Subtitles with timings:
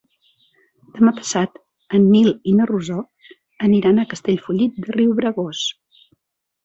[0.95, 1.59] Demà passat
[1.99, 2.97] en Nil i na Rosó
[3.69, 5.63] aniran a Castellfollit de Riubregós.